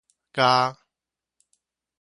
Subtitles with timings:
[0.33, 0.73] 虼